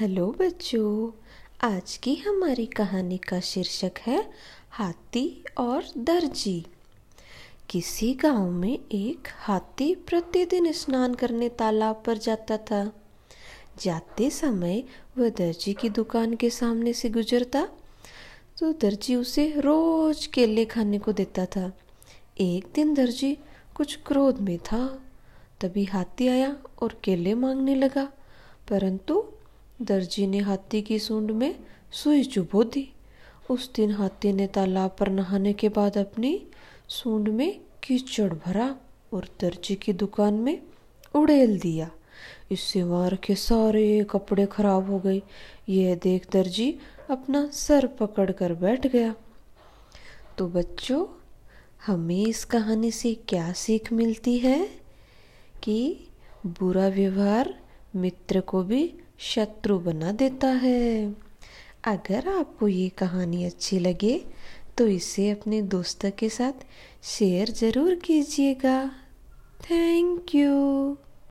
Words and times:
Hello 0.00 0.26
बच्चों, 0.40 1.10
आज 1.64 1.96
की 1.96 2.14
हमारी 2.14 2.64
कहानी 2.66 3.16
का 3.18 3.38
शीर्षक 3.40 3.98
है 3.98 4.18
हाथी 4.70 5.44
और 5.58 5.84
दर्जी। 5.98 6.66
किसी 7.70 8.12
गाँव 8.14 8.50
में 8.50 8.78
एक 8.92 9.28
हाथी 9.36 9.94
प्रतिदिन 9.94 10.70
स्नान 10.72 11.14
करने 11.14 11.48
तालाब 11.48 12.02
पर 12.06 12.18
जाता 12.18 12.56
था। 12.56 12.82
जाते 13.80 14.28
समय 14.30 14.82
वह 15.18 15.28
दर्जी 15.28 15.74
की 15.74 15.88
दुकान 15.90 16.34
के 16.34 16.50
सामने 16.50 16.92
से 16.92 17.10
गुजरता 17.10 17.66
तो 18.58 18.72
दर्जी 18.72 19.14
उसे 19.14 19.48
रोज 19.58 20.26
केले 20.26 20.64
खाने 20.64 20.98
को 20.98 21.12
देता 21.12 21.46
था। 21.46 21.72
एक 22.40 22.66
दिन 22.74 22.94
दर्जी 22.94 23.36
कुछ 23.74 23.98
क्रोध 24.06 24.40
में 24.40 24.58
था, 24.58 24.86
तभी 25.60 25.84
हाथी 25.84 26.28
आया 26.28 26.54
और 26.82 27.00
केले 27.04 27.34
मांगने 27.34 27.74
लगा, 27.74 28.08
परंतु 28.70 29.24
दर्जी 29.82 30.26
ने 30.26 30.38
हाथी 30.38 30.82
की 30.82 30.98
सूंड 30.98 31.30
में 31.30 31.54
सुई 31.92 32.24
चुभो 32.24 32.64
दी। 32.64 32.92
उस 33.50 33.74
दिन 33.74 33.90
हाथी 33.90 34.32
ने 34.32 34.46
तालाब 34.46 34.96
पर 35.00 35.08
नहाने 35.08 35.52
के 35.52 35.68
बाद 35.68 35.98
अपनी 35.98 36.46
सूंड 36.88 37.28
में 37.28 37.60
कीचड़ 37.84 38.34
भरा 38.34 38.76
और 39.12 39.28
दर्जी 39.40 39.74
की 39.74 39.92
दुकान 39.92 40.34
में 40.34 40.62
उड़ेल 41.14 41.58
दिया। 41.58 41.90
इससे 42.50 42.82
वार 42.82 43.16
के 43.16 43.34
सारे 43.34 44.06
कपड़े 44.10 44.46
खराब 44.46 44.90
हो 44.90 44.98
गए। 44.98 45.22
यह 45.68 45.94
देख 45.94 46.30
दर्जी 46.32 46.78
अपना 47.10 47.50
सर 47.52 47.86
पकड़ 47.86 48.30
कर 48.30 48.54
बैठ 48.54 48.86
गया। 48.86 49.14
तो 50.38 50.48
बच्चों, 50.48 51.06
हमें 51.86 52.26
इस 52.26 52.44
कहानी 52.44 52.90
से 52.90 53.14
क्या 53.14 53.52
सीख 53.52 53.92
मिलती 53.92 54.38
है? 54.38 54.70
कि 55.62 56.06
बुरा 56.46 56.88
व्यवहार 56.88 57.65
मित्र 57.96 58.40
को 58.42 58.62
भी 58.62 58.82
शत्रु 59.24 59.78
बना 59.78 60.12
देता 60.12 60.48
है। 60.58 61.14
अगर 61.84 62.28
आपको 62.28 62.68
ये 62.68 62.88
कहानी 62.98 63.44
अच्छी 63.44 63.78
लगे 63.78 64.18
तो 64.78 64.86
इसे 64.88 65.30
अपने 65.30 65.62
दोस्तों 65.74 66.10
के 66.10 66.28
साथ 66.28 66.66
शेयर 67.06 67.50
ज़रूर 67.52 67.94
कीजिएगा। 68.04 68.78
Thank 69.62 70.34
you. 70.34 70.52